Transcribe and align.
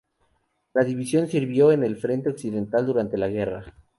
La 0.73 0.83
división 0.83 1.27
sirvió 1.27 1.71
en 1.71 1.83
el 1.83 1.95
Frente 1.95 2.29
Occidental 2.29 2.87
durante 2.87 3.19
la 3.19 3.27
guerra. 3.27 3.75